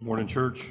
[0.00, 0.68] Morning, church.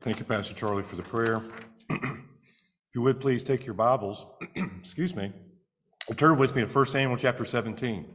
[0.00, 1.42] Thank you, Pastor Charlie, for the prayer.
[1.90, 4.24] if you would please take your Bibles,
[4.80, 5.30] excuse me,
[6.16, 8.06] turn with me to 1 Samuel chapter 17.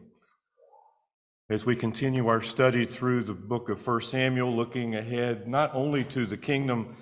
[1.52, 6.04] As we continue our study through the book of 1 Samuel, looking ahead not only
[6.06, 6.96] to the kingdom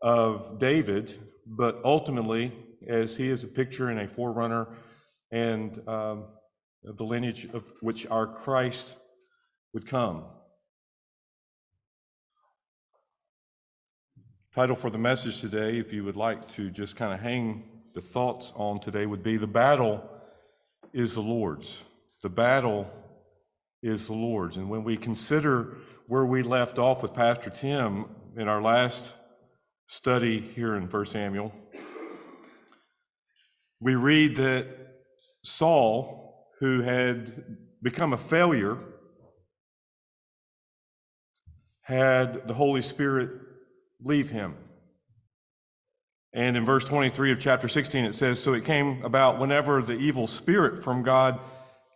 [0.00, 1.14] of David,
[1.44, 2.52] but ultimately,
[2.88, 4.68] as he is a picture and a forerunner
[5.32, 6.26] and um,
[6.84, 8.94] the lineage of which our Christ
[9.74, 10.22] would come.
[14.58, 17.62] Title for the message today, if you would like to just kind of hang
[17.94, 20.02] the thoughts on today, would be The Battle
[20.92, 21.84] is the Lord's.
[22.24, 22.90] The battle
[23.84, 24.56] is the Lord's.
[24.56, 25.76] And when we consider
[26.08, 29.12] where we left off with Pastor Tim in our last
[29.86, 31.52] study here in 1 Samuel,
[33.78, 34.66] we read that
[35.44, 38.76] Saul, who had become a failure,
[41.82, 43.30] had the Holy Spirit
[44.02, 44.54] leave him.
[46.32, 49.96] And in verse 23 of chapter 16, it says So it came about whenever the
[49.96, 51.40] evil spirit from God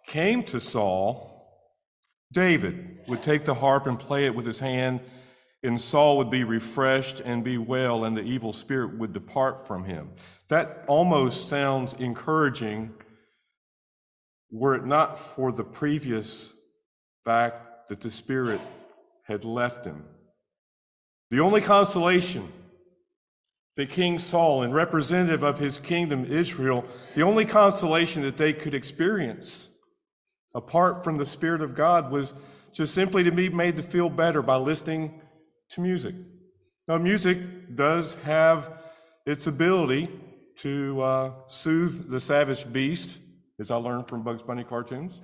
[0.07, 1.29] came to Saul,
[2.33, 5.01] David would take the harp and play it with his hand,
[5.63, 9.85] and Saul would be refreshed and be well, and the evil spirit would depart from
[9.85, 10.11] him.
[10.49, 12.95] That almost sounds encouraging
[14.51, 16.53] were it not for the previous
[17.25, 18.61] fact that the spirit
[19.25, 20.05] had left him.
[21.33, 22.53] The only consolation
[23.77, 28.75] that King Saul and representative of his kingdom, Israel, the only consolation that they could
[28.75, 29.71] experience
[30.55, 32.35] apart from the Spirit of God was
[32.75, 35.23] just simply to be made to feel better by listening
[35.71, 36.15] to music.
[36.87, 37.39] Now, music
[37.77, 38.71] does have
[39.25, 40.11] its ability
[40.59, 43.17] to uh, soothe the savage beast,
[43.59, 45.19] as I learned from Bugs Bunny cartoons.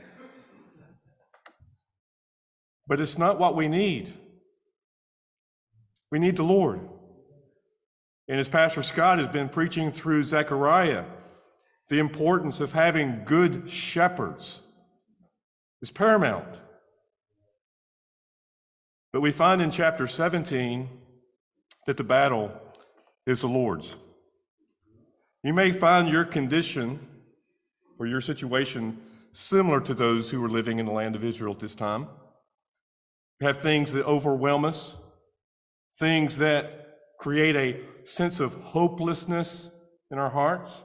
[2.86, 4.14] But it's not what we need.
[6.10, 6.80] We need the Lord.
[8.28, 11.04] And as Pastor Scott has been preaching through Zechariah,
[11.88, 14.60] the importance of having good shepherds
[15.80, 16.46] is paramount.
[19.12, 20.88] But we find in chapter 17
[21.86, 22.52] that the battle
[23.26, 23.96] is the Lord's.
[25.42, 26.98] You may find your condition
[27.98, 28.98] or your situation
[29.32, 32.08] similar to those who were living in the land of Israel at this time.
[33.40, 34.96] You have things that overwhelm us,
[35.98, 39.70] things that create a sense of hopelessness
[40.10, 40.84] in our hearts,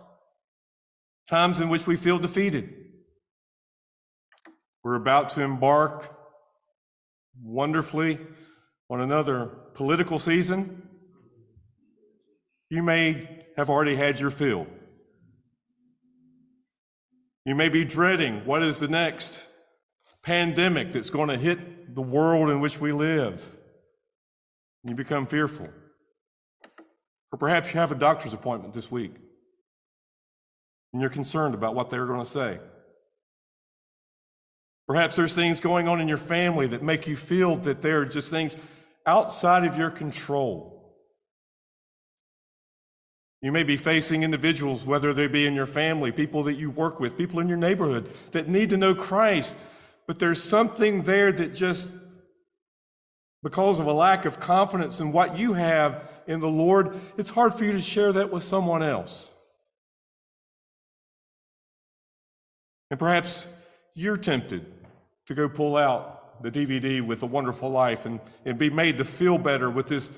[1.29, 2.73] times in which we feel defeated.
[4.83, 6.13] We're about to embark
[7.41, 8.19] wonderfully
[8.89, 10.89] on another political season.
[12.69, 14.67] You may have already had your fill.
[17.45, 19.47] You may be dreading what is the next
[20.23, 23.57] pandemic that's going to hit the world in which we live
[24.83, 25.69] you become fearful.
[27.31, 29.15] Or perhaps you have a doctor's appointment this week
[30.91, 32.59] and you're concerned about what they're going to say.
[34.87, 38.05] Perhaps there's things going on in your family that make you feel that there are
[38.05, 38.55] just things
[39.05, 40.73] outside of your control.
[43.41, 46.99] You may be facing individuals, whether they be in your family, people that you work
[46.99, 49.55] with, people in your neighborhood that need to know Christ,
[50.07, 51.91] but there's something there that just
[53.43, 57.53] because of a lack of confidence in what you have in the Lord, it's hard
[57.53, 59.29] for you to share that with someone else.
[62.89, 63.47] And perhaps
[63.95, 64.65] you're tempted
[65.27, 69.05] to go pull out the DVD with A Wonderful Life and, and be made to
[69.05, 70.09] feel better with this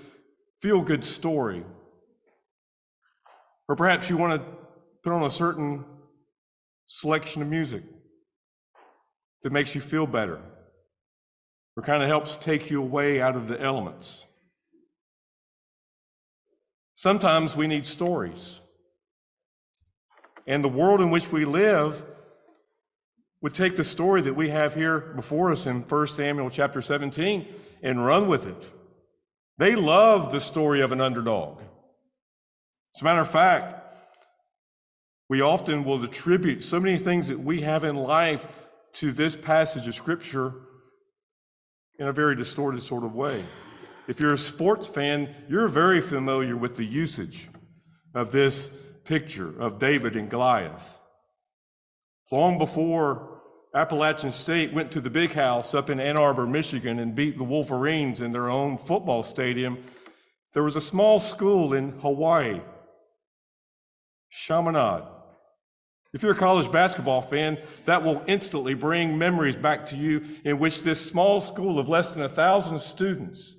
[0.61, 1.63] feel good story.
[3.67, 4.47] Or perhaps you want to
[5.03, 5.83] put on a certain
[6.87, 7.83] selection of music
[9.41, 10.39] that makes you feel better
[11.75, 14.25] or kind of helps take you away out of the elements.
[16.95, 18.61] Sometimes we need stories.
[20.47, 22.03] And the world in which we live
[23.41, 27.47] would take the story that we have here before us in 1 Samuel chapter 17
[27.83, 28.71] and run with it.
[29.57, 31.59] They love the story of an underdog.
[32.95, 33.81] As a matter of fact,
[35.27, 38.45] we often will attribute so many things that we have in life
[38.93, 40.53] to this passage of Scripture
[41.99, 43.43] in a very distorted sort of way.
[44.07, 47.49] If you're a sports fan, you're very familiar with the usage
[48.13, 48.69] of this
[49.03, 50.97] picture of David and Goliath.
[52.31, 53.41] Long before
[53.73, 57.43] Appalachian State went to the big house up in Ann Arbor, Michigan, and beat the
[57.43, 59.83] Wolverines in their own football stadium,
[60.53, 62.61] there was a small school in Hawaii,
[64.29, 65.03] Chaminade,
[66.15, 70.57] if you're a college basketball fan, that will instantly bring memories back to you in
[70.57, 73.55] which this small school of less than a thousand students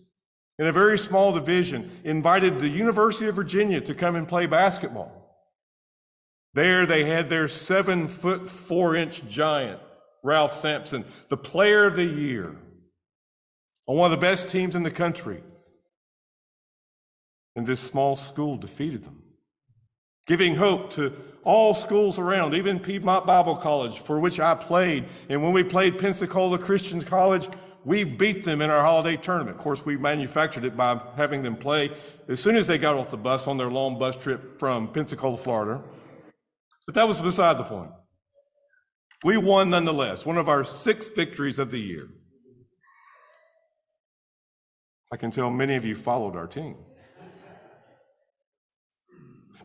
[0.58, 5.12] in a very small division, invited the University of Virginia to come and play basketball.
[6.54, 9.80] There they had their seven foot four inch giant,
[10.24, 12.56] Ralph Sampson, the player of the year
[13.86, 15.42] on one of the best teams in the country.
[17.54, 19.22] And this small school defeated them,
[20.26, 21.12] giving hope to
[21.44, 25.04] all schools around, even Piedmont Bible College, for which I played.
[25.28, 27.48] And when we played Pensacola Christian College,
[27.84, 29.56] we beat them in our holiday tournament.
[29.56, 31.92] Of course, we manufactured it by having them play
[32.28, 35.38] as soon as they got off the bus on their long bus trip from Pensacola,
[35.38, 35.82] Florida.
[36.84, 37.90] But that was beside the point.
[39.22, 42.08] We won nonetheless, one of our six victories of the year.
[45.12, 46.76] I can tell many of you followed our team.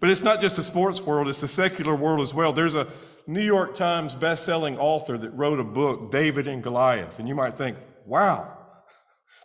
[0.02, 2.52] But it's not just the sports world, it's the secular world as well.
[2.52, 2.88] There's a
[3.28, 7.20] New York Times best-selling author that wrote a book, David and Goliath.
[7.20, 8.58] And you might think, Wow.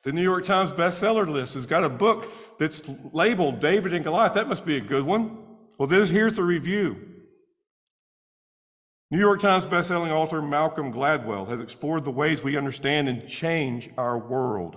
[0.02, 4.34] The New York Times bestseller list has got a book that's labeled David and Goliath.
[4.34, 5.38] That must be a good one.
[5.78, 6.96] Well, this, here's the review.
[9.10, 13.90] New York Times bestselling author Malcolm Gladwell has explored the ways we understand and change
[13.96, 14.76] our world.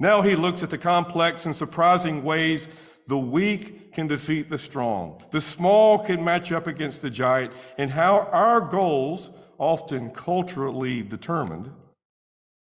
[0.00, 2.68] Now he looks at the complex and surprising ways
[3.08, 7.90] the weak can defeat the strong, the small can match up against the giant, and
[7.90, 11.70] how our goals, often culturally determined,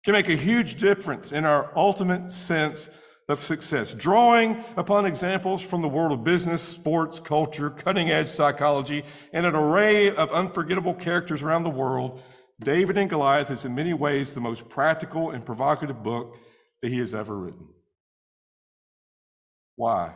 [0.05, 2.91] can make a huge difference in our ultimate sense
[3.29, 3.95] of success.
[3.95, 9.55] Drawing upon examples from the world of business, sports, culture, cutting edge psychology, and an
[9.55, 12.21] array of unforgettable characters around the world,
[12.61, 16.37] David and Goliath is in many ways the most practical and provocative book
[16.83, 17.69] that he has ever written.
[19.77, 20.15] Why?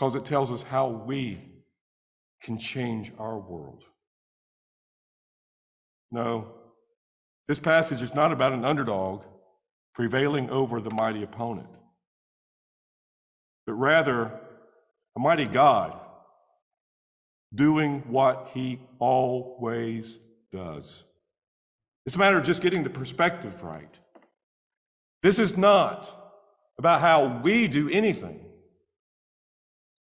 [0.00, 1.42] Because it tells us how we
[2.42, 3.84] can change our world.
[6.10, 6.54] No,
[7.46, 9.24] this passage is not about an underdog
[9.94, 11.68] prevailing over the mighty opponent,
[13.66, 14.40] but rather
[15.18, 16.00] a mighty God
[17.54, 20.18] doing what he always
[20.50, 21.04] does.
[22.06, 23.98] It's a matter of just getting the perspective right.
[25.20, 26.08] This is not
[26.78, 28.46] about how we do anything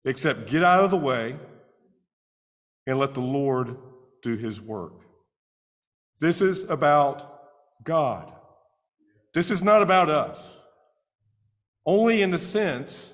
[0.05, 1.37] except get out of the way
[2.87, 3.77] and let the Lord
[4.23, 4.93] do his work.
[6.19, 7.39] This is about
[7.83, 8.33] God.
[9.33, 10.57] This is not about us,
[11.85, 13.13] only in the sense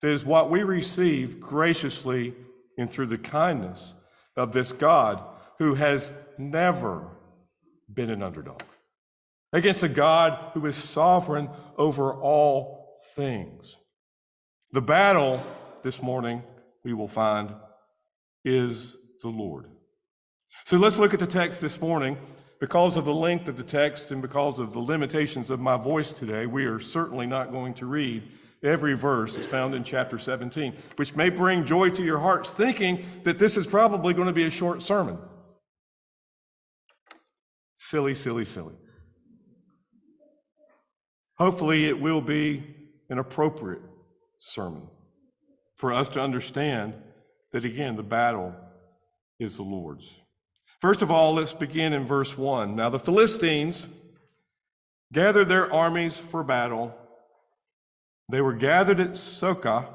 [0.00, 2.34] that is what we receive graciously
[2.78, 3.94] and through the kindness
[4.36, 5.22] of this God
[5.58, 7.08] who has never
[7.92, 8.62] been an underdog,
[9.52, 13.76] against a God who is sovereign over all things.
[14.72, 15.42] The battle
[15.86, 16.42] this morning,
[16.82, 17.54] we will find,
[18.44, 19.66] is the Lord.
[20.64, 22.18] So let's look at the text this morning
[22.58, 26.12] because of the length of the text and because of the limitations of my voice
[26.12, 28.24] today, we are certainly not going to read
[28.64, 33.06] every verse that's found in chapter 17, which may bring joy to your hearts, thinking
[33.22, 35.16] that this is probably going to be a short sermon.
[37.76, 38.74] Silly, silly, silly.
[41.38, 42.74] Hopefully, it will be
[43.08, 43.82] an appropriate
[44.38, 44.88] sermon
[45.76, 46.94] for us to understand
[47.52, 48.54] that, again, the battle
[49.38, 50.20] is the Lord's.
[50.80, 52.76] First of all, let's begin in verse 1.
[52.76, 53.86] Now, the Philistines
[55.12, 56.94] gathered their armies for battle.
[58.28, 59.86] They were gathered at Socoh,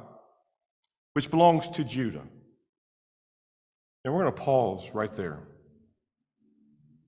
[1.14, 2.24] which belongs to Judah.
[4.04, 5.40] And we're going to pause right there.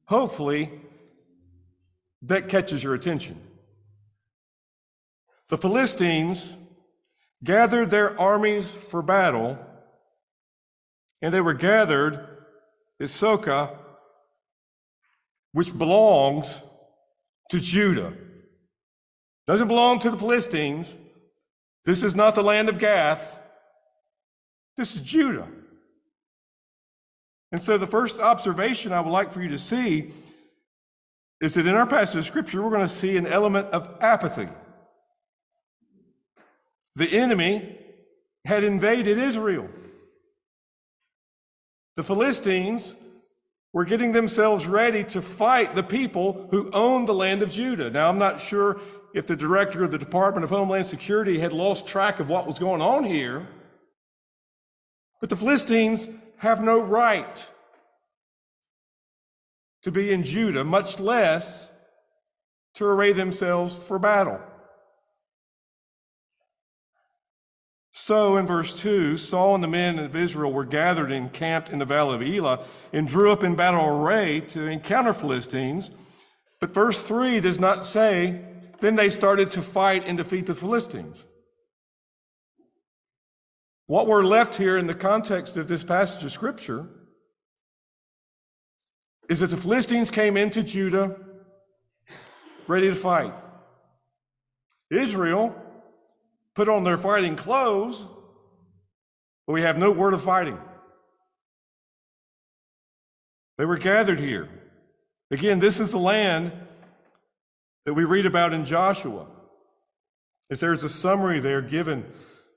[0.06, 0.72] Hopefully,
[2.22, 3.40] that catches your attention.
[5.50, 6.56] The Philistines
[7.44, 9.58] gathered their armies for battle,
[11.22, 12.28] and they were gathered
[13.00, 13.78] is Socoh,
[15.52, 16.62] which belongs
[17.50, 18.14] to Judah.
[19.46, 20.96] Doesn't belong to the Philistines.
[21.86, 23.40] This is not the land of Gath.
[24.78, 25.48] This is Judah.
[27.52, 30.12] And so the first observation I would like for you to see
[31.42, 34.48] is that in our passage of scripture, we're going to see an element of apathy.
[36.96, 37.78] The enemy
[38.46, 39.70] had invaded Israel.
[41.96, 42.96] The Philistines
[43.72, 47.90] were getting themselves ready to fight the people who owned the land of Judah.
[47.90, 48.80] Now, I'm not sure
[49.14, 52.60] if the director of the Department of Homeland Security had lost track of what was
[52.60, 53.48] going on here,
[55.20, 57.50] but the Philistines have no right
[59.84, 61.72] to be in Judah, much less
[62.76, 64.40] to array themselves for battle.
[67.96, 71.78] So in verse 2, Saul and the men of Israel were gathered and camped in
[71.78, 75.92] the valley of Elah and drew up in battle array to encounter Philistines.
[76.60, 78.42] But verse 3 does not say
[78.80, 81.24] then they started to fight and defeat the Philistines.
[83.86, 86.90] What we're left here in the context of this passage of Scripture
[89.30, 91.16] is that the Philistines came into Judah
[92.68, 93.34] ready to fight.
[94.90, 95.56] Israel
[96.56, 98.08] put on their fighting clothes,
[99.48, 100.58] but we have no word of fighting.
[103.58, 104.50] They were gathered here.
[105.32, 106.52] Again, this is the land
[107.86, 109.28] that we read about in Joshua.
[110.50, 112.06] As there's a summary there given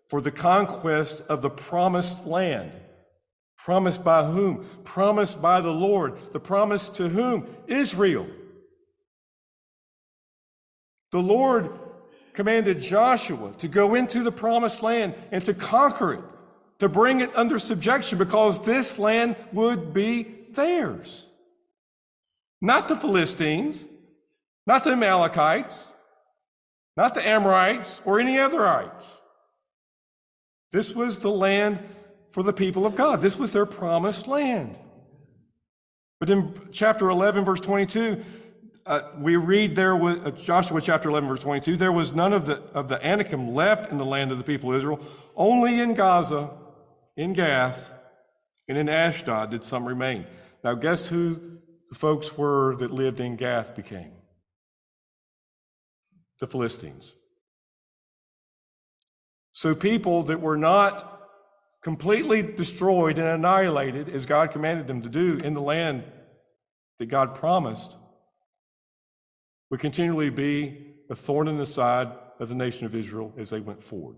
[0.08, 2.72] for the conquest of the promised land.
[3.56, 4.66] Promised by whom?
[4.84, 6.18] Promised by the Lord.
[6.32, 7.46] The promise to whom?
[7.66, 8.26] Israel.
[11.10, 11.70] The Lord
[12.37, 16.25] commanded Joshua to go into the promised land and to conquer it,
[16.78, 21.26] to bring it under subjection, because this land would be theirs.
[22.61, 23.85] Not the Philistines,
[24.66, 25.90] not the Amalekites,
[26.97, 29.07] not the Amorites, or any otherites.
[30.73, 31.78] This was the land
[32.31, 33.23] for the people of God.
[33.23, 34.76] This was their promised land.
[36.21, 38.23] But in chapter 11, verse 22,
[38.87, 42.47] uh, we read there was uh, Joshua chapter 11, verse 22, there was none of
[42.47, 45.00] the, of the Anakim left in the land of the people of Israel.
[45.35, 46.50] Only in Gaza,
[47.16, 47.93] in Gath,
[48.69, 50.25] and in Ashdod did some remain.
[50.62, 51.59] Now, guess who
[51.90, 54.12] the folks were that lived in Gath became?
[56.40, 57.12] The Philistines.
[59.52, 61.12] So, people that were not
[61.83, 66.05] completely destroyed and annihilated as God commanded them to do in the land
[66.99, 67.97] that God promised
[69.70, 72.08] would continually be a thorn in the side
[72.38, 74.16] of the nation of Israel as they went forward.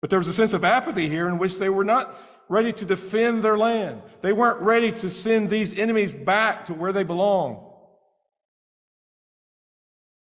[0.00, 2.84] But there was a sense of apathy here in which they were not ready to
[2.84, 4.02] defend their land.
[4.22, 7.66] They weren't ready to send these enemies back to where they belong.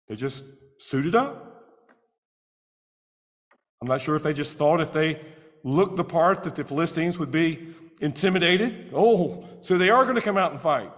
[0.09, 0.45] They just
[0.78, 1.45] suited up.
[3.81, 5.21] I'm not sure if they just thought if they
[5.62, 8.90] looked the part that the Philistines would be intimidated.
[8.95, 10.93] Oh, so they are going to come out and fight.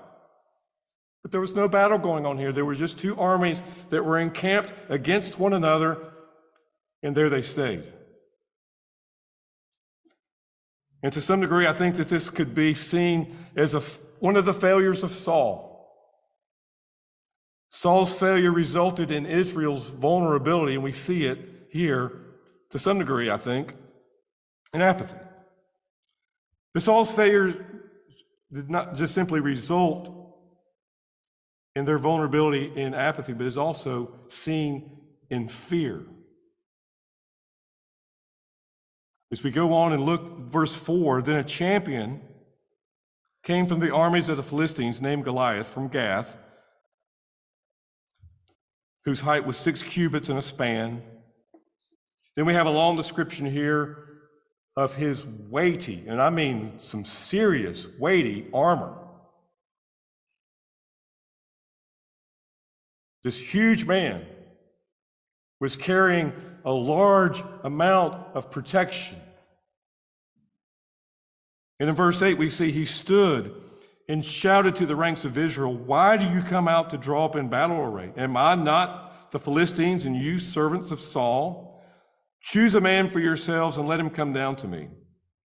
[1.22, 2.52] But there was no battle going on here.
[2.52, 5.98] There were just two armies that were encamped against one another,
[7.02, 7.84] and there they stayed.
[11.02, 13.80] And to some degree, I think that this could be seen as a,
[14.20, 15.70] one of the failures of Saul.
[17.70, 21.38] Saul's failure resulted in Israel's vulnerability, and we see it
[21.70, 22.12] here
[22.70, 23.74] to some degree, I think,
[24.74, 25.16] in apathy.
[26.74, 27.56] But Saul's failures
[28.52, 30.19] did not just simply result
[31.76, 34.98] in their vulnerability in apathy, but is also seen
[35.30, 36.02] in fear.
[39.32, 42.20] As we go on and look, verse 4 then a champion
[43.44, 46.36] came from the armies of the Philistines named Goliath from Gath,
[49.04, 51.02] whose height was six cubits and a span
[52.36, 54.06] then we have a long description here
[54.76, 58.96] of his weighty, and I mean some serious, weighty armor.
[63.22, 64.24] This huge man
[65.60, 66.32] was carrying
[66.64, 69.18] a large amount of protection.
[71.78, 73.54] And in verse 8, we see he stood
[74.08, 77.36] and shouted to the ranks of Israel, Why do you come out to draw up
[77.36, 78.12] in battle array?
[78.16, 81.82] Am I not the Philistines and you servants of Saul?
[82.42, 84.88] Choose a man for yourselves and let him come down to me.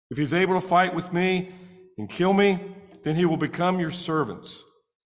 [0.10, 1.52] If he's able to fight with me
[1.98, 2.60] and kill me,
[3.04, 4.64] then he will become your servants.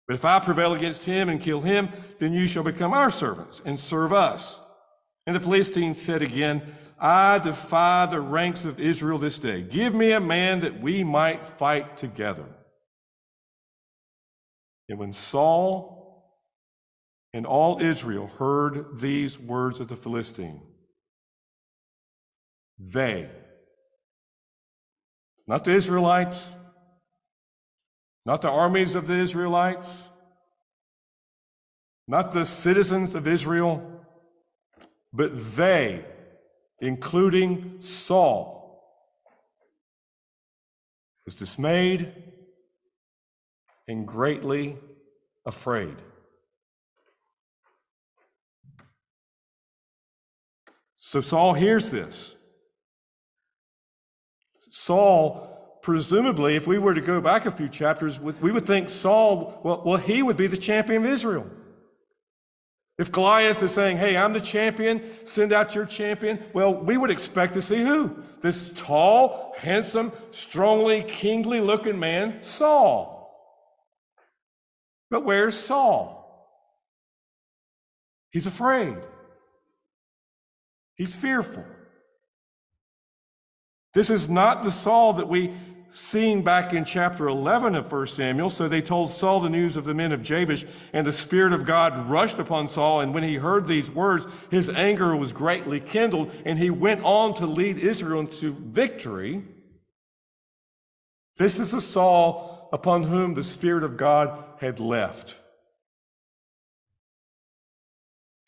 [0.06, 3.62] But if I prevail against him and kill him, then you shall become our servants
[3.64, 4.61] and serve us.
[5.26, 6.62] And the Philistines said again,
[6.99, 9.62] I defy the ranks of Israel this day.
[9.62, 12.46] Give me a man that we might fight together.
[14.88, 16.34] And when Saul
[17.32, 20.61] and all Israel heard these words of the Philistine,
[22.78, 23.30] they.
[25.46, 26.49] Not the Israelites,
[28.26, 30.08] not the armies of the Israelites,
[32.06, 34.04] not the citizens of Israel,
[35.12, 36.04] but they,
[36.80, 38.82] including Saul,
[41.24, 42.12] was dismayed
[43.88, 44.76] and greatly
[45.46, 45.96] afraid.
[50.96, 52.34] So Saul hears this.
[54.70, 55.53] Saul,
[55.84, 59.82] presumably, if we were to go back a few chapters, we would think Saul, well,
[59.84, 61.46] well, he would be the champion of Israel.
[62.96, 67.10] If Goliath is saying, hey, I'm the champion, send out your champion, well, we would
[67.10, 68.16] expect to see who?
[68.40, 73.30] This tall, handsome, strongly, kingly looking man, Saul.
[75.10, 76.48] But where's Saul?
[78.30, 78.96] He's afraid.
[80.94, 81.66] He's fearful.
[83.92, 85.52] This is not the Saul that we
[85.94, 88.50] seen back in chapter 11 of 1 Samuel.
[88.50, 91.64] So they told Saul the news of the men of Jabesh, and the Spirit of
[91.64, 93.00] God rushed upon Saul.
[93.00, 97.32] And when he heard these words, his anger was greatly kindled, and he went on
[97.34, 99.44] to lead Israel into victory.
[101.36, 105.36] This is the Saul upon whom the Spirit of God had left.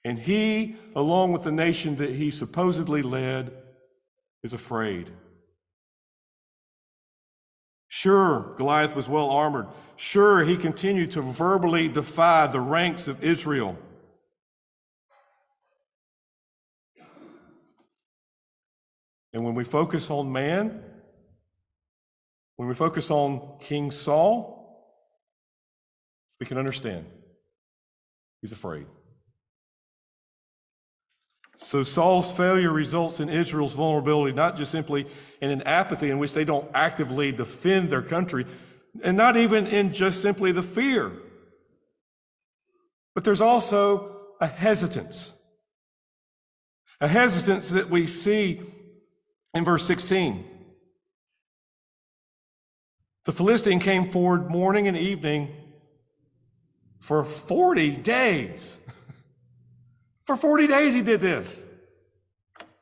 [0.04, 3.52] And he, along with the nation that he supposedly led,
[4.42, 5.10] is afraid.
[7.88, 9.66] Sure, Goliath was well armored.
[9.96, 13.76] Sure, he continued to verbally defy the ranks of Israel.
[19.32, 20.82] And when we focus on man,
[22.56, 24.56] when we focus on King Saul,
[26.40, 27.06] we can understand.
[28.40, 28.86] He's afraid.
[31.56, 35.06] So Saul's failure results in Israel's vulnerability, not just simply
[35.40, 38.46] in an apathy in which they don't actively defend their country,
[39.02, 41.12] and not even in just simply the fear.
[43.14, 45.32] But there's also a hesitance.
[47.00, 48.60] A hesitance that we see
[49.54, 50.44] in verse 16.
[53.24, 55.48] The Philistine came forward morning and evening
[56.98, 58.78] for 40 days.
[60.26, 61.62] For 40 days he did this.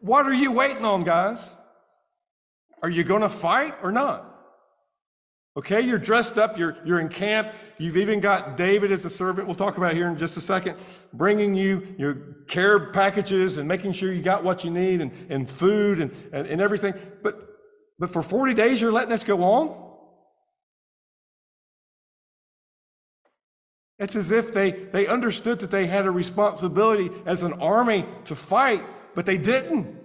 [0.01, 1.47] What are you waiting on, guys?
[2.83, 4.31] Are you going to fight or not?
[5.57, 9.47] Okay, you're dressed up, you're, you're in camp, you've even got David as a servant,
[9.47, 10.77] we'll talk about here in just a second,
[11.13, 12.15] bringing you your
[12.49, 16.49] care packages and making sure you got what you need and, and food and, and,
[16.49, 16.93] and everything.
[17.23, 17.49] But,
[18.01, 19.84] but for 40 days, you're letting this go on?
[23.99, 28.35] It's as if they, they understood that they had a responsibility as an army to
[28.35, 28.83] fight,
[29.15, 30.01] but they didn't.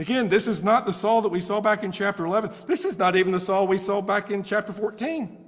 [0.00, 2.50] Again, this is not the Saul that we saw back in chapter 11.
[2.66, 5.44] This is not even the Saul we saw back in chapter 14.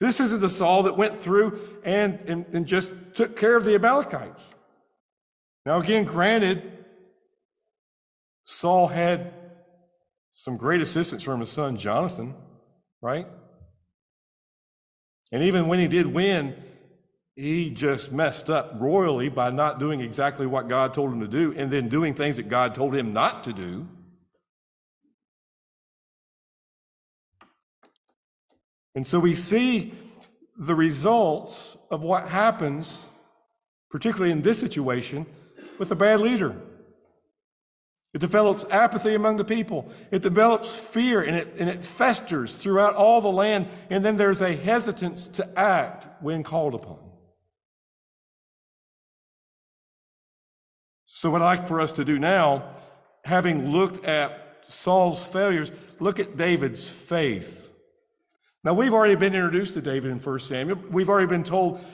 [0.00, 3.74] This isn't the Saul that went through and, and, and just took care of the
[3.74, 4.54] Amalekites.
[5.66, 6.78] Now, again, granted,
[8.46, 9.34] Saul had
[10.40, 12.34] some great assistance from his son Jonathan,
[13.02, 13.26] right?
[15.30, 16.56] And even when he did win,
[17.36, 21.52] he just messed up royally by not doing exactly what God told him to do
[21.54, 23.86] and then doing things that God told him not to do.
[28.94, 29.92] And so we see
[30.56, 33.04] the results of what happens,
[33.90, 35.26] particularly in this situation,
[35.78, 36.56] with a bad leader.
[38.12, 39.90] It develops apathy among the people.
[40.10, 43.68] It develops fear and it, and it festers throughout all the land.
[43.88, 46.98] And then there's a hesitance to act when called upon.
[51.06, 52.64] So, what I'd like for us to do now,
[53.24, 55.70] having looked at Saul's failures,
[56.00, 57.70] look at David's faith.
[58.64, 60.78] Now, we've already been introduced to David in 1 Samuel.
[60.90, 61.84] We've already been told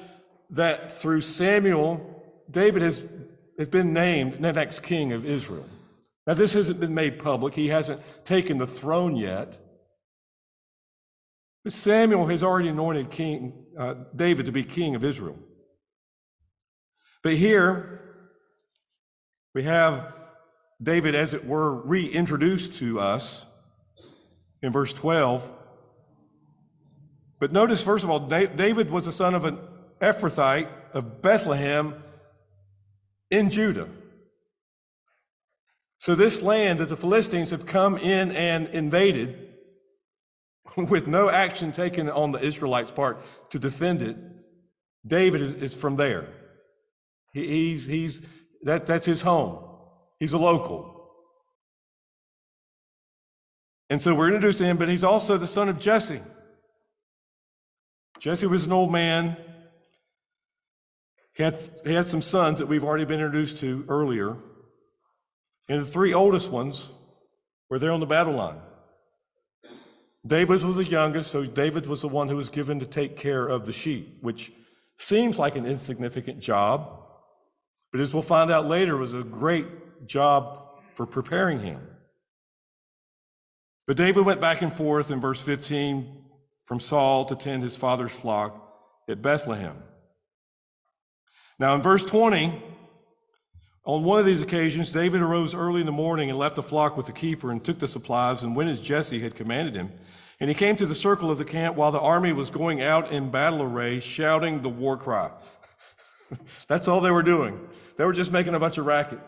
[0.51, 3.03] that through Samuel, David has,
[3.59, 5.67] has been named the next king of Israel.
[6.27, 7.55] Now, this hasn't been made public.
[7.55, 9.57] He hasn't taken the throne yet.
[11.63, 15.39] But Samuel has already anointed King uh, David to be king of Israel.
[17.23, 18.01] But here
[19.55, 20.15] we have
[20.83, 23.47] David, as it were, reintroduced to us
[24.63, 25.51] in verse 12.
[27.39, 29.59] But notice, first of all, David was the son of an
[30.01, 32.03] Ephrathite of Bethlehem
[33.31, 33.89] in Judah.
[36.07, 39.49] So, this land that the Philistines have come in and invaded
[40.77, 44.17] with no action taken on the Israelites' part to defend it,
[45.05, 46.29] David is, is from there.
[47.33, 48.23] He, he's, he's,
[48.63, 49.59] that, that's his home.
[50.21, 51.11] He's a local.
[53.91, 56.21] And so we're introduced to him, but he's also the son of Jesse.
[58.21, 59.37] Jesse was an old man.
[61.35, 64.37] He had, he had some sons that we've already been introduced to earlier.
[65.69, 66.91] And the three oldest ones
[67.69, 68.61] were there on the battle line.
[70.27, 73.47] David was the youngest, so David was the one who was given to take care
[73.47, 74.53] of the sheep, which
[74.99, 77.05] seems like an insignificant job,
[77.93, 81.81] but as we'll find out later, was a great job for preparing him.
[83.87, 86.25] But David went back and forth in verse 15
[86.65, 88.75] from Saul to tend his father's flock
[89.09, 89.77] at Bethlehem.
[91.59, 92.63] Now, in verse 20,
[93.87, 96.97] on one of these occasions, David arose early in the morning and left the flock
[96.97, 99.93] with the keeper and took the supplies and went as Jesse had commanded him.
[100.41, 103.13] And he came to the circle of the camp while the army was going out
[103.13, 105.31] in battle array, shouting the war cry.
[106.69, 107.61] That's all they were doing.
[107.97, 109.21] They were just making a bunch of racket.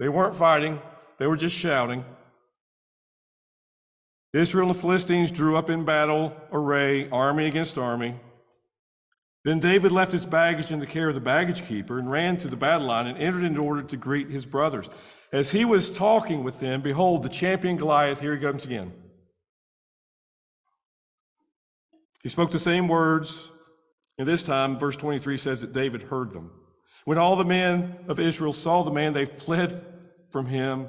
[0.00, 0.80] They weren't fighting,
[1.18, 2.04] they were just shouting.
[4.32, 8.16] Israel and the Philistines drew up in battle array, army against army.
[9.44, 12.48] Then David left his baggage in the care of the baggage keeper and ran to
[12.48, 14.88] the battle line and entered in order to greet his brothers.
[15.32, 18.92] As he was talking with them, behold, the champion Goliath, here he comes again.
[22.22, 23.50] He spoke the same words,
[24.16, 26.50] and this time, verse 23 says that David heard them.
[27.04, 29.84] When all the men of Israel saw the man, they fled
[30.30, 30.88] from him,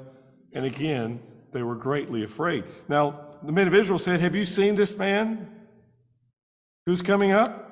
[0.54, 1.20] and again
[1.52, 2.64] they were greatly afraid.
[2.88, 5.50] Now, the men of Israel said, Have you seen this man
[6.86, 7.65] who's coming up?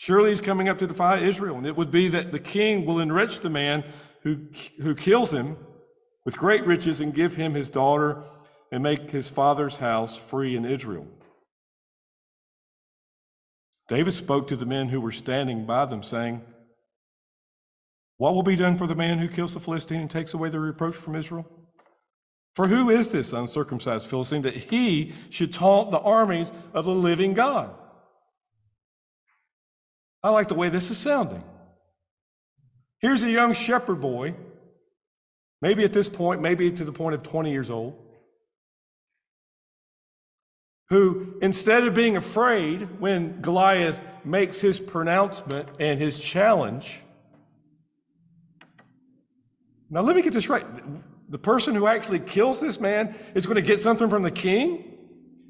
[0.00, 1.58] Surely he's coming up to defy Israel.
[1.58, 3.84] And it would be that the king will enrich the man
[4.22, 4.46] who,
[4.80, 5.58] who kills him
[6.24, 8.22] with great riches and give him his daughter
[8.72, 11.06] and make his father's house free in Israel.
[13.88, 16.40] David spoke to the men who were standing by them, saying,
[18.16, 20.60] What will be done for the man who kills the Philistine and takes away the
[20.60, 21.46] reproach from Israel?
[22.54, 27.34] For who is this uncircumcised Philistine that he should taunt the armies of the living
[27.34, 27.74] God?
[30.22, 31.42] I like the way this is sounding.
[33.00, 34.34] Here's a young shepherd boy,
[35.62, 37.96] maybe at this point, maybe to the point of 20 years old,
[40.90, 47.02] who, instead of being afraid when Goliath makes his pronouncement and his challenge,
[49.88, 50.66] now let me get this right.
[51.30, 54.98] The person who actually kills this man is going to get something from the king?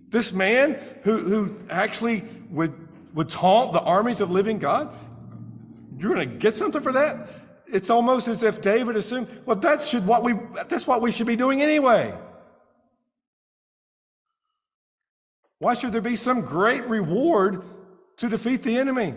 [0.09, 4.95] This man who, who actually would, would taunt the armies of living God?
[5.99, 7.29] You're going to get something for that?
[7.67, 10.35] It's almost as if David assumed, well, that should what we,
[10.69, 12.13] that's what we should be doing anyway.
[15.59, 17.63] Why should there be some great reward
[18.17, 19.15] to defeat the enemy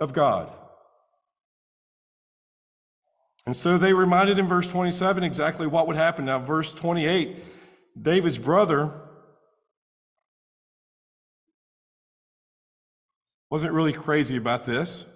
[0.00, 0.52] of God?
[3.46, 6.26] And so they reminded in verse 27 exactly what would happen.
[6.26, 7.38] Now, verse 28,
[8.00, 8.92] David's brother
[13.50, 15.06] wasn't really crazy about this.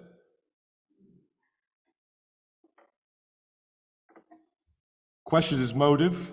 [5.25, 6.31] Questions his motive.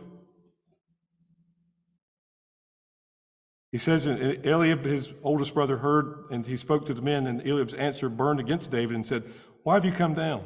[3.73, 7.41] He says, and Eliab, his oldest brother, heard and he spoke to the men, and
[7.47, 9.23] Eliab's answer burned against David and said,
[9.63, 10.45] Why have you come down?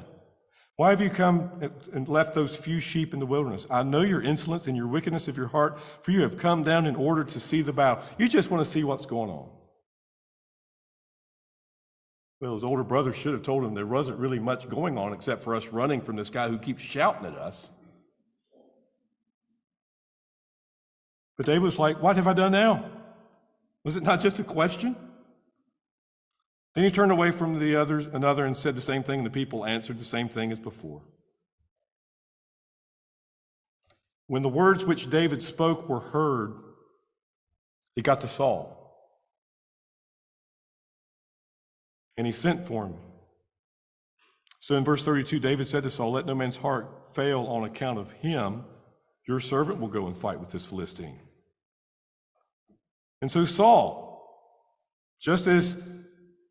[0.76, 1.50] Why have you come
[1.92, 3.66] and left those few sheep in the wilderness?
[3.70, 6.86] I know your insolence and your wickedness of your heart, for you have come down
[6.86, 8.04] in order to see the battle.
[8.18, 9.48] You just want to see what's going on.
[12.44, 15.42] Well, his older brother should have told him there wasn't really much going on except
[15.42, 17.70] for us running from this guy who keeps shouting at us.
[21.38, 22.84] But David was like, What have I done now?
[23.82, 24.94] Was it not just a question?
[26.74, 29.30] Then he turned away from the others, another and said the same thing, and the
[29.30, 31.00] people answered the same thing as before.
[34.26, 36.56] When the words which David spoke were heard,
[37.96, 38.83] he got to Saul.
[42.16, 42.94] And he sent for him.
[44.60, 47.98] So in verse 32, David said to Saul, Let no man's heart fail on account
[47.98, 48.64] of him.
[49.26, 51.20] Your servant will go and fight with this Philistine.
[53.20, 54.26] And so Saul,
[55.20, 55.76] just as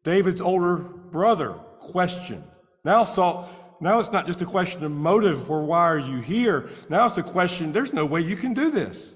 [0.04, 2.44] David's older brother questioned,
[2.84, 3.50] now Saul,
[3.80, 6.70] now it's not just a question of motive for why are you here.
[6.90, 9.14] Now it's a question, there's no way you can do this.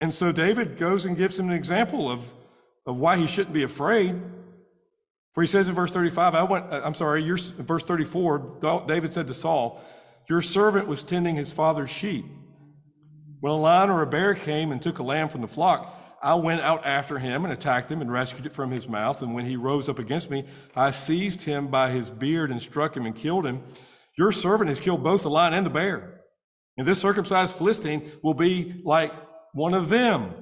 [0.00, 2.34] And so David goes and gives him an example of,
[2.86, 4.20] of why he shouldn't be afraid.
[5.32, 9.28] For he says in verse 35, I went, uh, I'm sorry, verse 34, David said
[9.28, 9.82] to Saul,
[10.30, 12.24] your servant was tending his father's sheep.
[13.40, 16.34] When a lion or a bear came and took a lamb from the flock, I
[16.34, 19.22] went out after him and attacked him and rescued it from his mouth.
[19.22, 20.44] And when he rose up against me,
[20.76, 23.62] I seized him by his beard and struck him and killed him.
[24.16, 26.20] Your servant has killed both the lion and the bear.
[26.76, 29.12] And this circumcised Philistine will be like
[29.52, 30.34] one of them,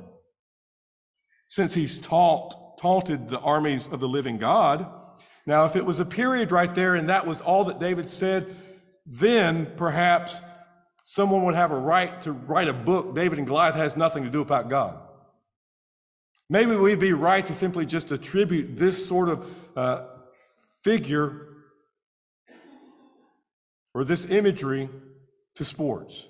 [1.49, 4.87] since he's taunt, taunted the armies of the living God.
[5.47, 8.55] Now, if it was a period right there and that was all that David said,
[9.07, 10.43] then perhaps
[11.05, 14.31] someone would have a right to write a book, David and Goliath has nothing to
[14.31, 14.99] do about God.
[16.51, 20.05] Maybe we'd be right to simply just attribute this sort of uh,
[20.83, 21.47] figure
[23.95, 24.89] or this imagery
[25.55, 26.29] to sports.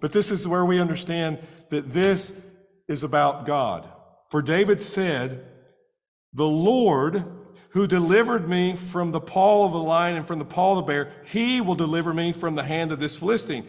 [0.00, 1.38] But this is where we understand
[1.70, 2.34] that this
[2.88, 3.88] is about God.
[4.30, 5.46] For David said,
[6.32, 7.24] The Lord
[7.70, 10.82] who delivered me from the paw of the lion and from the paw of the
[10.82, 13.66] bear, he will deliver me from the hand of this Philistine.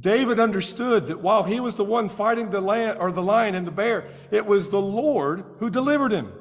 [0.00, 3.66] David understood that while he was the one fighting the lion or the lion and
[3.66, 6.32] the bear, it was the Lord who delivered him.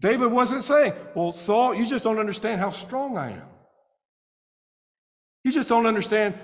[0.00, 3.42] David wasn't saying, Well, Saul, you just don't understand how strong I am.
[5.44, 6.34] You just don't understand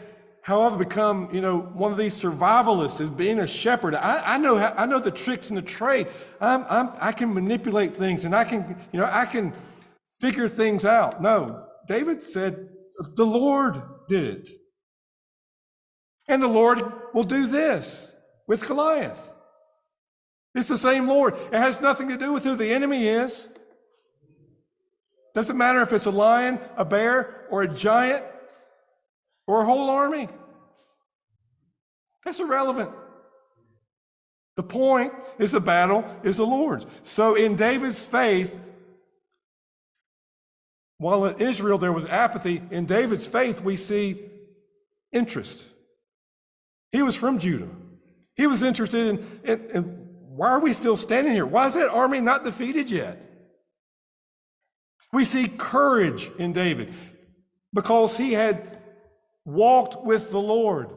[0.42, 3.96] how I've become, you know, one of these survivalists as being a shepherd.
[3.96, 6.06] I, I know how, I know the tricks in the trade.
[6.40, 9.52] I'm, I'm, I can manipulate things and I can, you know, I can
[10.20, 11.20] figure things out.
[11.20, 12.68] No, David said,
[13.16, 14.48] the Lord did it.
[16.28, 16.80] And the Lord
[17.12, 18.10] will do this
[18.46, 19.32] with Goliath.
[20.54, 21.34] It's the same Lord.
[21.52, 23.48] It has nothing to do with who the enemy is.
[25.34, 28.24] Doesn't matter if it's a lion, a bear, or a giant,
[29.46, 30.28] or a whole army.
[32.24, 32.90] That's irrelevant.
[34.56, 36.86] The point is the battle is the Lord's.
[37.02, 38.70] So in David's faith,
[40.98, 44.18] while in Israel there was apathy, in David's faith we see
[45.12, 45.64] interest.
[46.90, 47.68] He was from Judah.
[48.34, 49.82] He was interested in, in, in
[50.36, 51.46] why are we still standing here?
[51.46, 53.22] Why is that army not defeated yet?
[55.12, 56.92] We see courage in David
[57.72, 58.78] because he had
[59.46, 60.90] walked with the Lord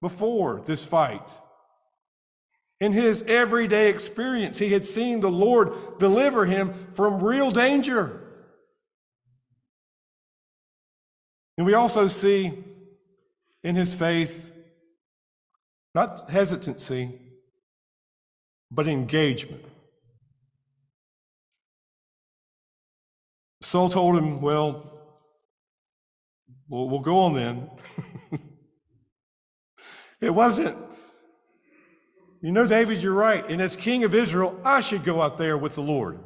[0.00, 1.28] before this fight.
[2.80, 8.22] In his everyday experience, he had seen the Lord deliver him from real danger.
[11.58, 12.64] And we also see
[13.64, 14.52] in his faith
[15.94, 17.18] not hesitancy,
[18.70, 19.64] but engagement.
[23.62, 24.95] Saul told him, Well,
[26.68, 27.70] we'll, we'll go on then.
[30.20, 30.76] it wasn't,
[32.40, 33.48] you know, David, you're right.
[33.48, 36.20] And as king of Israel, I should go out there with the Lord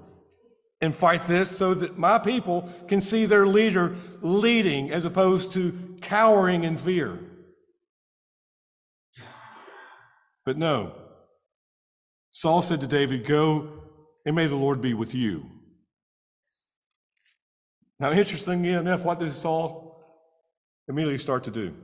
[0.80, 5.96] and fight this so that my people can see their leader leading as opposed to
[6.00, 7.18] cowering in fear.
[10.44, 10.94] But no,
[12.30, 13.68] Saul said to David, Go
[14.24, 15.44] and may the Lord be with you.
[17.98, 19.89] Now, interestingly enough, what does Saul
[20.88, 21.74] immediately start to do?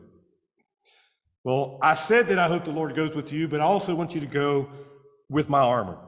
[1.45, 4.15] Well, I said that I hope the Lord goes with you, but I also want
[4.15, 4.69] you to go
[5.31, 5.99] with my armor.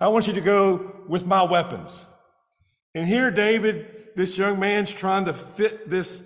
[0.00, 2.04] I want you to go with my weapons.
[2.94, 6.24] And here, David, this young man's trying to fit this,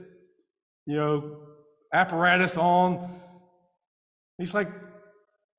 [0.87, 1.39] you know,
[1.93, 3.21] apparatus on.
[4.39, 4.69] He's like,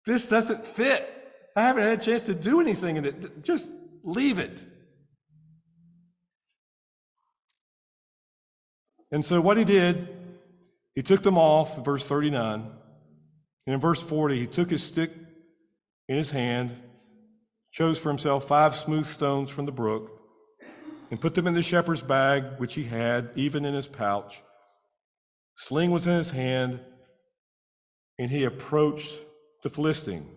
[0.06, 1.10] this doesn't fit.
[1.56, 3.43] I haven't had a chance to do anything in it.
[3.43, 3.69] Just
[4.04, 4.63] leave it.
[9.11, 10.07] And so what he did,
[10.95, 12.71] he took them off, verse 39.
[13.67, 15.11] And in verse 40, he took his stick
[16.07, 16.75] in his hand,
[17.71, 20.11] chose for himself five smooth stones from the brook,
[21.11, 24.41] and put them in the shepherd's bag, which he had, even in his pouch.
[25.57, 26.79] Sling was in his hand,
[28.19, 29.17] and he approached
[29.63, 30.27] the Philistine.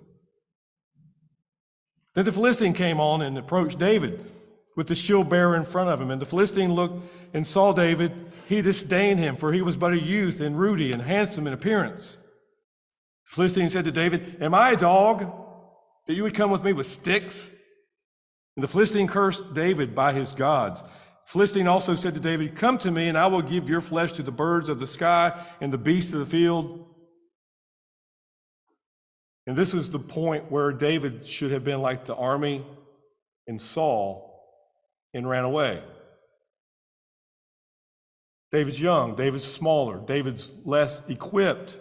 [2.15, 4.25] Then the Philistine came on and approached David
[4.79, 6.13] with the shield bearer in front of him.
[6.13, 7.03] And the Philistine looked
[7.35, 8.13] and saw David.
[8.49, 12.17] He disdained him, for he was but a youth and ruddy and handsome in appearance.
[13.29, 15.33] The Philistine said to David, Am I a dog
[16.07, 17.51] that you would come with me with sticks?
[18.57, 20.83] And the Philistine cursed David by his gods.
[20.83, 20.89] The
[21.33, 24.23] Philistine also said to David, Come to me, and I will give your flesh to
[24.23, 26.85] the birds of the sky and the beasts of the field
[29.49, 32.67] and this is the point where David should have been like the army
[33.47, 34.28] and Saul
[35.15, 35.83] and ran away.
[38.51, 41.77] David's young, David's smaller, David's less equipped.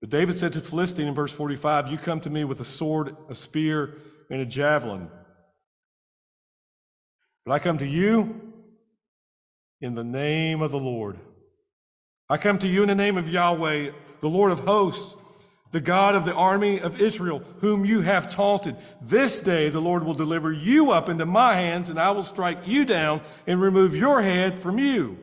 [0.00, 2.64] But David said to the Philistine in verse 45, You come to me with a
[2.64, 3.98] sword, a spear,
[4.30, 5.08] and a javelin.
[7.46, 8.52] But I come to you
[9.80, 11.18] in the name of the Lord.
[12.28, 13.90] I come to you in the name of Yahweh
[14.22, 15.16] the Lord of hosts,
[15.72, 18.76] the God of the army of Israel, whom you have taunted.
[19.00, 22.66] This day the Lord will deliver you up into my hands, and I will strike
[22.66, 25.18] you down and remove your head from you.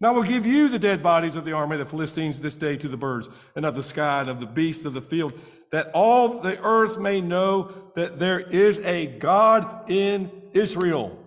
[0.00, 2.56] And I will give you the dead bodies of the army of the Philistines this
[2.56, 5.32] day to the birds and of the sky and of the beasts of the field,
[5.72, 11.18] that all the earth may know that there is a God in Israel.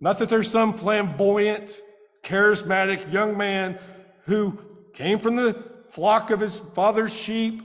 [0.00, 1.80] Not that there's some flamboyant,
[2.24, 3.78] charismatic young man
[4.24, 4.58] who
[4.96, 5.54] came from the
[5.90, 7.62] flock of his father's sheep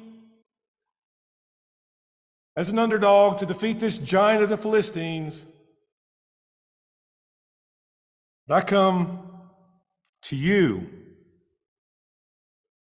[2.55, 5.45] as an underdog to defeat this giant of the Philistines.
[8.47, 9.29] But I come
[10.23, 10.89] to you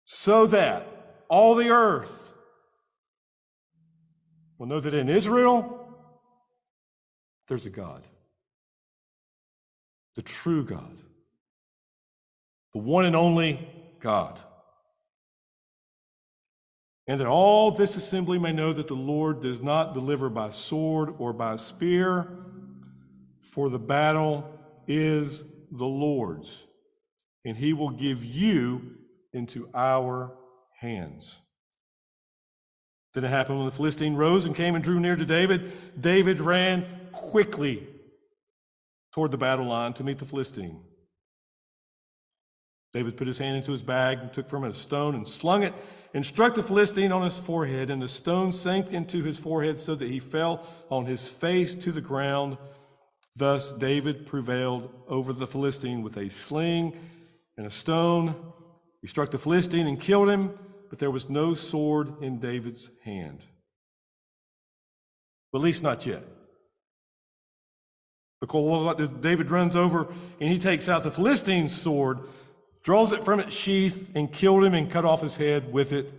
[0.05, 0.87] so that
[1.29, 2.33] all the earth
[4.59, 5.89] will know that in Israel,
[7.47, 8.03] there's a God,
[10.17, 10.99] the true God,
[12.73, 13.69] the one and only
[14.05, 14.39] God.
[17.09, 21.15] And that all this assembly may know that the Lord does not deliver by sword
[21.19, 22.29] or by spear,
[23.41, 24.49] for the battle
[24.87, 26.65] is the Lord's,
[27.45, 28.93] and he will give you
[29.33, 30.37] into our
[30.79, 31.37] hands.
[33.15, 35.73] Then it happened when the Philistine rose and came and drew near to David.
[36.01, 37.87] David ran quickly
[39.13, 40.81] toward the battle line to meet the Philistine.
[42.95, 45.65] David put his hand into his bag and took from it a stone and slung
[45.65, 45.75] it
[46.15, 47.91] and struck the Philistine on his forehead.
[47.91, 51.91] And the stone sank into his forehead so that he fell on his face to
[51.91, 52.57] the ground.
[53.35, 56.97] Thus David prevailed over the Philistine with a sling
[57.57, 58.37] and a stone.
[59.03, 60.57] He struck the Philistine and killed him,
[60.89, 63.41] but there was no sword in David's hand.
[65.53, 66.23] At least not yet.
[68.41, 70.07] Because David runs over
[70.41, 72.21] and he takes out the Philistine's sword,
[72.85, 76.13] draws it from its sheath, and killed him and cut off his head with it.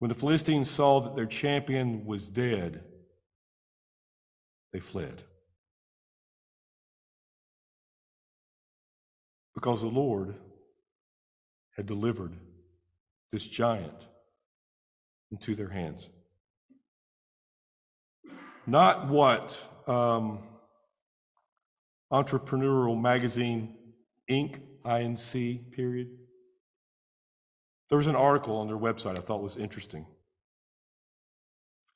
[0.00, 2.82] When the Philistines saw that their champion was dead,
[4.72, 5.22] they fled.
[9.56, 10.34] because the Lord
[11.76, 12.34] had delivered
[13.32, 14.06] this giant
[15.32, 16.08] into their hands.
[18.66, 20.40] Not what um,
[22.12, 23.74] Entrepreneurial Magazine
[24.30, 24.60] Inc.
[24.86, 26.08] INC period.
[27.88, 30.06] There was an article on their website I thought was interesting.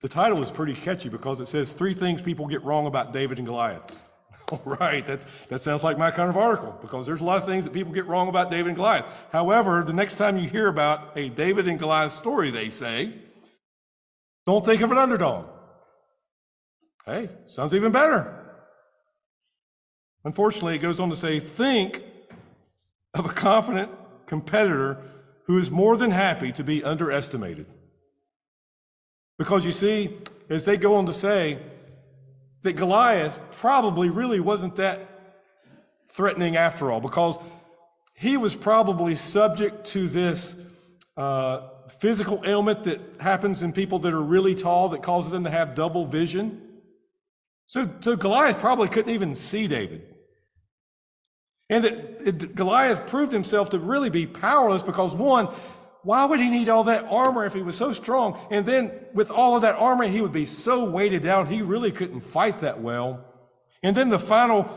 [0.03, 3.39] The title is pretty catchy because it says three things people get wrong about David
[3.39, 3.85] and Goliath.
[4.53, 7.45] All right, that, that sounds like my kind of article because there's a lot of
[7.45, 9.05] things that people get wrong about David and Goliath.
[9.31, 13.15] However, the next time you hear about a David and Goliath story, they say,
[14.47, 15.47] don't think of an underdog.
[17.05, 18.37] Hey, sounds even better.
[20.25, 22.03] Unfortunately, it goes on to say, think
[23.15, 23.91] of a confident
[24.27, 24.99] competitor
[25.45, 27.67] who is more than happy to be underestimated.
[29.39, 30.19] Because you see,
[30.49, 31.59] as they go on to say,
[32.63, 35.09] that Goliath probably really wasn't that
[36.07, 37.39] threatening after all, because
[38.15, 40.57] he was probably subject to this
[41.17, 45.51] uh, physical ailment that happens in people that are really tall that causes them to
[45.51, 46.61] have double vision.
[47.67, 50.10] So, so Goliath probably couldn't even see David.
[51.71, 55.47] And that Goliath proved himself to really be powerless because, one,
[56.03, 58.39] why would he need all that armor if he was so strong?
[58.51, 61.93] And then with all of that armor, he would be so weighted down, he really
[61.93, 63.25] couldn't fight that well.
[63.85, 64.69] And then the final,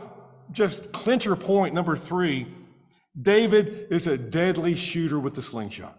[0.52, 2.46] just clincher point, number three
[3.20, 5.96] David is a deadly shooter with the slingshot.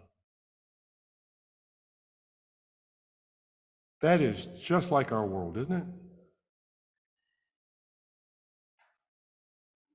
[4.01, 5.85] That is just like our world, isn't it?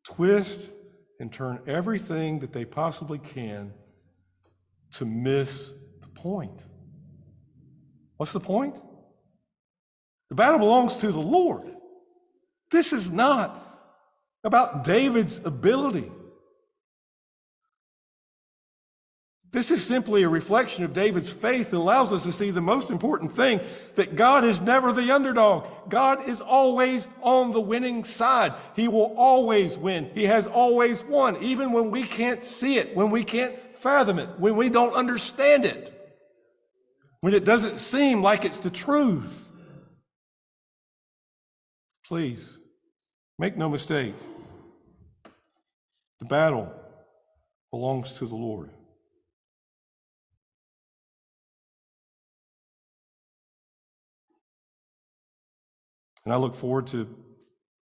[0.05, 0.71] Twist
[1.21, 3.73] and turn everything that they possibly can
[4.93, 6.63] to miss the point.
[8.17, 8.77] What's the point?
[10.31, 11.71] The battle belongs to the Lord.
[12.71, 13.67] This is not
[14.45, 16.11] about David's ability.
[19.53, 22.89] This is simply a reflection of David's faith that allows us to see the most
[22.89, 23.59] important thing
[23.97, 25.67] that God is never the underdog.
[25.89, 28.55] God is always on the winning side.
[28.77, 30.09] He will always win.
[30.15, 34.29] He has always won, even when we can't see it, when we can't fathom it,
[34.39, 35.97] when we don't understand it,
[37.21, 39.51] when it doesn't seem like it's the truth.
[42.07, 42.57] Please,
[43.37, 44.15] make no mistake.
[46.21, 46.73] The battle
[47.73, 48.71] belongs to the Lord.
[56.25, 57.09] And I look forward to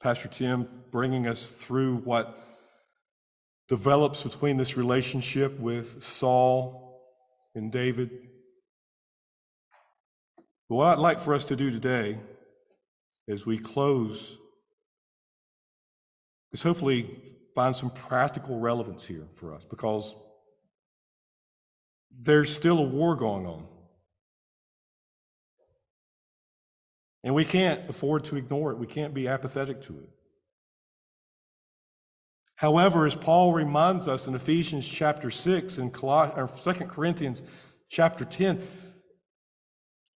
[0.02, 2.38] Pastor Tim bringing us through what
[3.68, 7.03] develops between this relationship with Saul
[7.55, 8.11] and David.
[10.68, 12.18] But what I'd like for us to do today
[13.28, 14.36] as we close
[16.53, 17.22] is hopefully
[17.55, 20.14] find some practical relevance here for us because
[22.16, 23.66] there's still a war going on.
[27.25, 28.79] And we can't afford to ignore it.
[28.79, 30.11] We can't be apathetic to it.
[32.57, 36.01] However, as Paul reminds us in Ephesians chapter 6 and 2
[36.87, 37.43] Corinthians
[37.89, 38.61] chapter 10,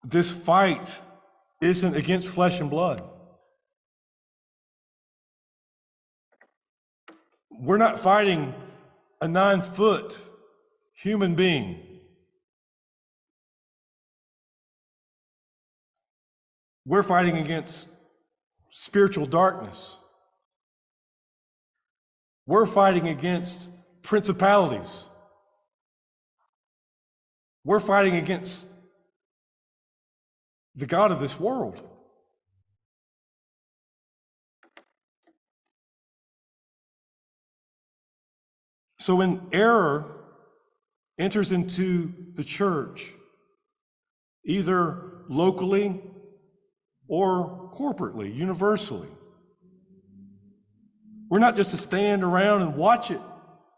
[0.03, 0.89] this fight
[1.61, 3.03] isn't against flesh and blood.
[7.51, 8.53] We're not fighting
[9.21, 10.17] a nine foot
[10.93, 11.84] human being
[16.85, 17.87] We're fighting against
[18.71, 19.97] spiritual darkness.
[22.45, 23.69] We're fighting against
[24.03, 25.05] principalities.
[27.63, 28.67] We're fighting against
[30.75, 31.81] the God of this world.
[38.99, 40.25] So when error
[41.17, 43.13] enters into the church,
[44.45, 46.01] either locally
[47.07, 49.09] or corporately, universally,
[51.29, 53.21] we're not just to stand around and watch it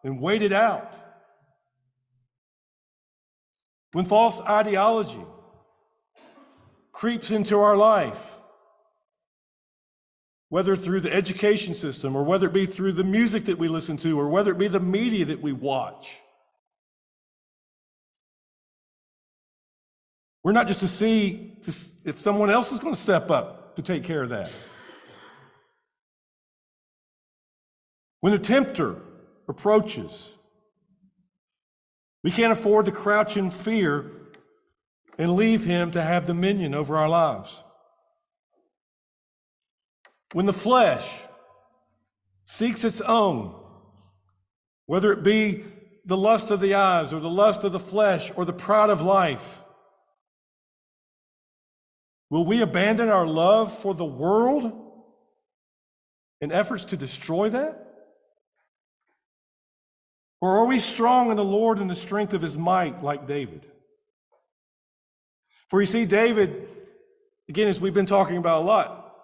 [0.04, 0.94] and wait it out.
[3.94, 5.24] When false ideology
[6.92, 8.36] creeps into our life,
[10.50, 13.98] whether through the education system or whether it be through the music that we listen
[13.98, 16.20] to or whether it be the media that we watch.
[20.48, 21.58] We're not just to see
[22.06, 24.50] if someone else is going to step up to take care of that.
[28.22, 28.96] When the tempter
[29.50, 30.30] approaches,
[32.24, 34.10] we can't afford to crouch in fear
[35.18, 37.62] and leave him to have dominion over our lives.
[40.32, 41.10] When the flesh
[42.46, 43.54] seeks its own,
[44.86, 45.66] whether it be
[46.06, 49.02] the lust of the eyes or the lust of the flesh or the pride of
[49.02, 49.62] life,
[52.30, 54.72] will we abandon our love for the world
[56.42, 57.84] in efforts to destroy that?
[60.40, 63.66] Or are we strong in the Lord and the strength of his might like David?
[65.70, 66.68] For you see, David,
[67.50, 69.16] again, as we've been talking about a lot,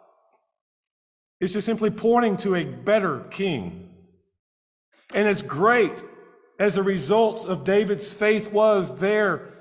[1.39, 3.89] is just simply pointing to a better king.
[5.13, 6.03] And as great
[6.59, 9.52] as the results of David's faith was there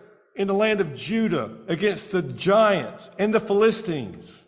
[0.42, 4.42] in the land of Judah against the giant and the Philistines,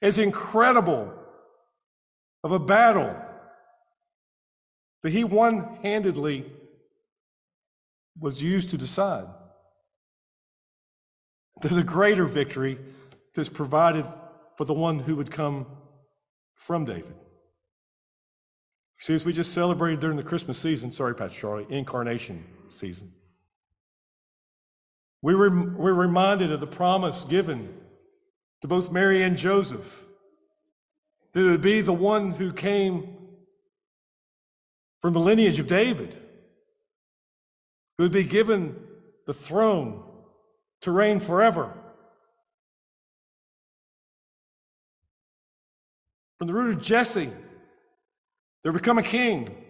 [0.00, 1.12] as incredible
[2.42, 3.14] of a battle
[5.02, 6.50] that he one handedly
[8.18, 9.26] was used to decide.
[11.60, 12.78] There's a greater victory
[13.34, 14.06] that's provided
[14.56, 15.66] for the one who would come
[16.54, 17.14] from David.
[18.98, 23.12] See, as we just celebrated during the Christmas season, sorry, Pastor Charlie, incarnation season,
[25.24, 27.72] we were, we're reminded of the promise given
[28.60, 30.04] to both Mary and Joseph
[31.32, 33.16] that it would be the one who came
[35.00, 36.14] from the lineage of David,
[37.96, 38.76] who would be given
[39.26, 40.02] the throne
[40.82, 41.72] to reign forever.
[46.36, 47.32] From the root of Jesse,
[48.62, 49.63] there would become a king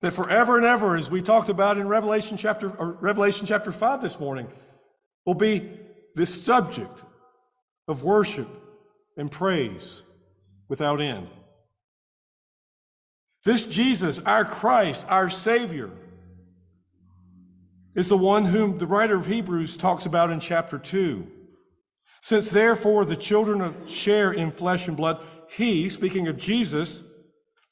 [0.00, 4.18] that forever and ever, as we talked about in Revelation chapter, Revelation chapter 5 this
[4.18, 4.48] morning,
[5.26, 5.70] will be
[6.14, 7.02] this subject
[7.86, 8.48] of worship
[9.16, 10.02] and praise
[10.68, 11.28] without end.
[13.44, 15.90] This Jesus, our Christ, our Savior,
[17.94, 21.26] is the one whom the writer of Hebrews talks about in chapter 2.
[22.22, 25.20] Since therefore the children of share in flesh and blood,
[25.50, 27.02] he, speaking of Jesus,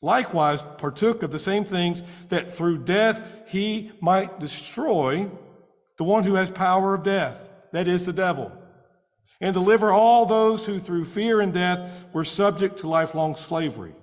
[0.00, 5.30] likewise partook of the same things that through death he might destroy
[5.96, 8.52] the one who has power of death, that is the devil,
[9.40, 13.94] and deliver all those who through fear and death were subject to lifelong slavery.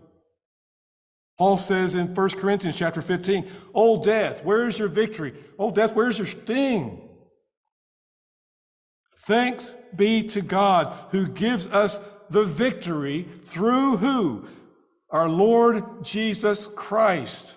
[1.37, 5.33] Paul says in 1 Corinthians chapter 15, "O death, where is your victory?
[5.59, 7.09] O death, where's your sting?"
[9.25, 14.45] Thanks be to God who gives us the victory through who?
[15.09, 17.53] Our Lord Jesus Christ.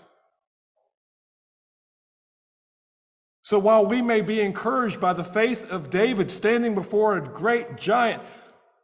[3.42, 7.76] So while we may be encouraged by the faith of David standing before a great
[7.76, 8.22] giant,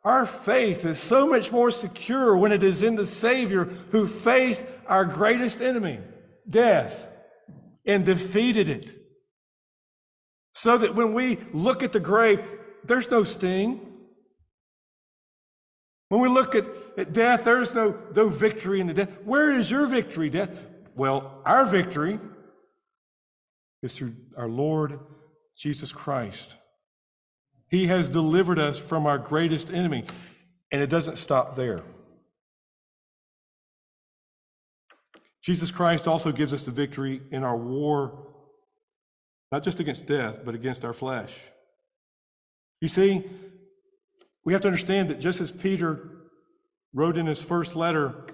[0.04, 4.66] our faith is so much more secure when it is in the Savior who faced
[4.86, 5.98] our greatest enemy,
[6.48, 7.06] death,
[7.86, 8.94] and defeated it.
[10.52, 12.46] So that when we look at the grave,
[12.84, 13.93] there's no sting.
[16.08, 19.10] When we look at, at death, there's no, no victory in the death.
[19.24, 20.50] Where is your victory, death?
[20.94, 22.20] Well, our victory
[23.82, 25.00] is through our Lord
[25.56, 26.56] Jesus Christ.
[27.68, 30.04] He has delivered us from our greatest enemy.
[30.70, 31.82] And it doesn't stop there.
[35.42, 38.26] Jesus Christ also gives us the victory in our war,
[39.52, 41.38] not just against death, but against our flesh.
[42.80, 43.24] You see,
[44.44, 46.10] we have to understand that just as Peter
[46.92, 48.26] wrote in his first letter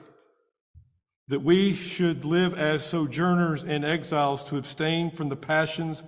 [1.28, 6.02] that we should live as sojourners and exiles to abstain from the passions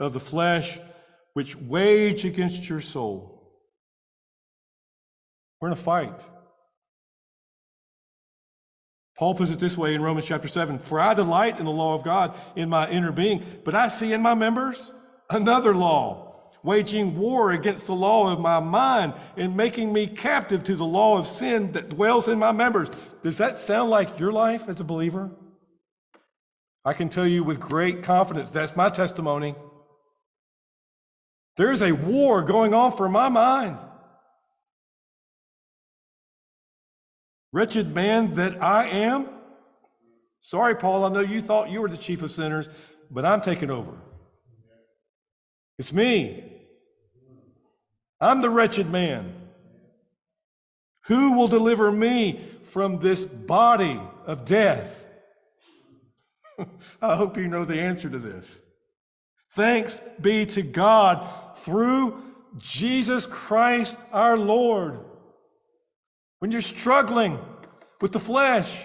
[0.00, 0.78] of the flesh
[1.34, 3.32] which wage against your soul.
[5.60, 6.18] We're in a fight.
[9.16, 11.94] Paul puts it this way in Romans chapter 7 For I delight in the law
[11.94, 14.90] of God in my inner being, but I see in my members
[15.30, 16.21] another law,
[16.62, 21.18] waging war against the law of my mind and making me captive to the law
[21.18, 22.90] of sin that dwells in my members.
[23.22, 25.30] Does that sound like your life as a believer?
[26.84, 29.54] I can tell you with great confidence that's my testimony.
[31.56, 33.78] There is a war going on for my mind.
[37.52, 39.28] Wretched man that I am.
[40.40, 42.68] Sorry, Paul, I know you thought you were the chief of sinners,
[43.10, 43.92] but I'm taking over.
[45.78, 46.51] It's me.
[48.22, 49.34] I'm the wretched man.
[51.06, 55.04] Who will deliver me from this body of death?
[57.02, 58.60] I hope you know the answer to this.
[59.54, 62.22] Thanks be to God through
[62.58, 65.00] Jesus Christ our Lord.
[66.38, 67.40] When you're struggling
[68.00, 68.80] with the flesh,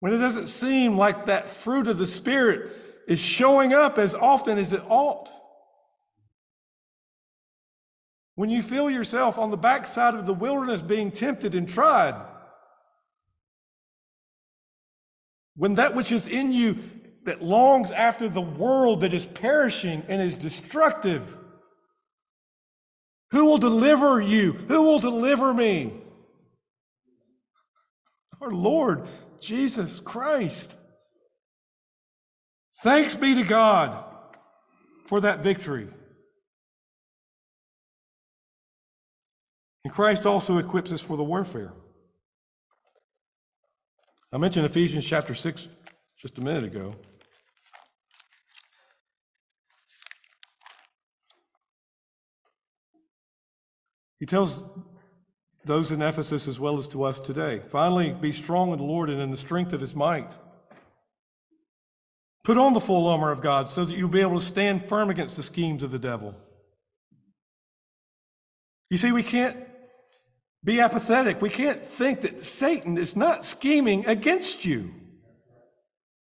[0.00, 2.70] when it doesn't seem like that fruit of the Spirit
[3.08, 5.30] is showing up as often as it ought,
[8.34, 12.14] when you feel yourself on the backside of the wilderness being tempted and tried,
[15.56, 16.78] when that which is in you
[17.24, 21.38] that longs after the world that is perishing and is destructive,
[23.30, 24.52] who will deliver you?
[24.52, 25.92] Who will deliver me?
[28.40, 29.06] Our Lord
[29.40, 30.74] Jesus Christ.
[32.82, 34.04] Thanks be to God
[35.06, 35.88] for that victory.
[39.84, 41.74] And Christ also equips us for the warfare.
[44.32, 45.68] I mentioned Ephesians chapter 6
[46.18, 46.94] just a minute ago.
[54.18, 54.64] He tells
[55.66, 59.10] those in Ephesus as well as to us today finally, be strong in the Lord
[59.10, 60.30] and in the strength of his might.
[62.42, 65.10] Put on the full armor of God so that you'll be able to stand firm
[65.10, 66.34] against the schemes of the devil.
[68.90, 69.56] You see, we can't
[70.64, 71.42] be apathetic.
[71.42, 74.90] We can't think that Satan is not scheming against you.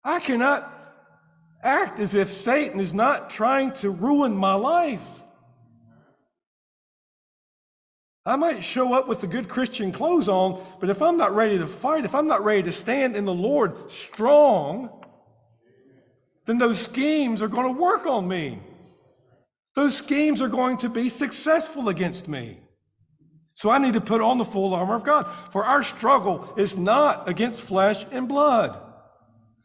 [0.05, 0.73] I cannot
[1.63, 5.07] act as if Satan is not trying to ruin my life.
[8.25, 11.59] I might show up with the good Christian clothes on, but if I'm not ready
[11.59, 14.91] to fight, if I'm not ready to stand in the Lord strong,
[16.45, 18.61] then those schemes are going to work on me.
[19.75, 22.59] Those schemes are going to be successful against me.
[23.61, 25.29] So I need to put on the full armor of God.
[25.53, 28.81] For our struggle is not against flesh and blood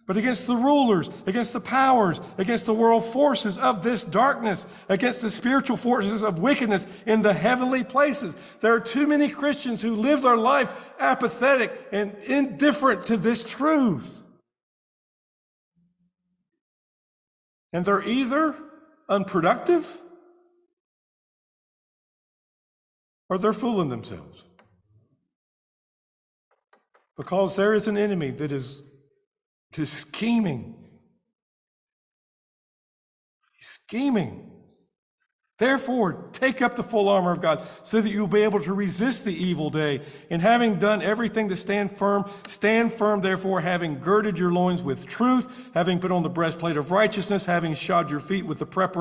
[0.07, 5.21] but against the rulers, against the powers, against the world forces of this darkness, against
[5.21, 8.35] the spiritual forces of wickedness in the heavenly places.
[8.59, 10.69] There are too many Christians who live their life
[10.99, 14.21] apathetic and indifferent to this truth.
[17.73, 18.55] And they're either
[19.09, 20.01] unproductive
[23.29, 24.43] or they're fooling themselves.
[27.17, 28.81] Because there is an enemy that is
[29.73, 30.75] to scheming.
[33.61, 34.51] Scheming.
[35.57, 39.23] Therefore, take up the full armor of God so that you'll be able to resist
[39.23, 40.01] the evil day.
[40.29, 45.05] And having done everything to stand firm, stand firm, therefore, having girded your loins with
[45.05, 48.95] truth, having put on the breastplate of righteousness, having shod your feet with the preparation